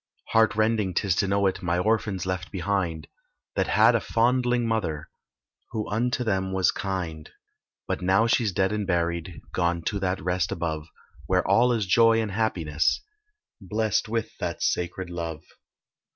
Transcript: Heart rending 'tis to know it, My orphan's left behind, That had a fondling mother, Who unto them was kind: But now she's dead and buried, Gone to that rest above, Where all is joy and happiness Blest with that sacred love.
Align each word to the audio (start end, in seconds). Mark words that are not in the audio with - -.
Heart 0.29 0.55
rending 0.55 0.95
'tis 0.95 1.13
to 1.17 1.27
know 1.27 1.45
it, 1.45 1.61
My 1.61 1.77
orphan's 1.77 2.25
left 2.25 2.51
behind, 2.51 3.07
That 3.55 3.67
had 3.67 3.93
a 3.93 3.99
fondling 4.01 4.65
mother, 4.67 5.11
Who 5.73 5.87
unto 5.91 6.23
them 6.23 6.51
was 6.51 6.71
kind: 6.71 7.29
But 7.87 8.01
now 8.01 8.25
she's 8.25 8.51
dead 8.51 8.71
and 8.71 8.87
buried, 8.87 9.39
Gone 9.53 9.83
to 9.83 9.99
that 9.99 10.19
rest 10.19 10.51
above, 10.51 10.87
Where 11.27 11.47
all 11.47 11.71
is 11.71 11.85
joy 11.85 12.19
and 12.19 12.31
happiness 12.31 13.03
Blest 13.61 14.09
with 14.09 14.35
that 14.39 14.63
sacred 14.63 15.11
love. 15.11 15.43